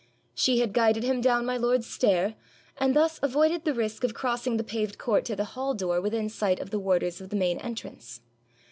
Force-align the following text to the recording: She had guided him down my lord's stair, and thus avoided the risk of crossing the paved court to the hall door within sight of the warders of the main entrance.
She 0.33 0.61
had 0.61 0.73
guided 0.73 1.03
him 1.03 1.21
down 1.21 1.45
my 1.45 1.57
lord's 1.57 1.85
stair, 1.85 2.33
and 2.75 2.95
thus 2.95 3.19
avoided 3.21 3.65
the 3.65 3.73
risk 3.75 4.03
of 4.03 4.15
crossing 4.15 4.57
the 4.57 4.63
paved 4.63 4.97
court 4.97 5.25
to 5.25 5.35
the 5.35 5.45
hall 5.53 5.75
door 5.75 6.01
within 6.01 6.27
sight 6.27 6.59
of 6.59 6.71
the 6.71 6.79
warders 6.79 7.21
of 7.21 7.29
the 7.29 7.35
main 7.35 7.59
entrance. 7.59 8.19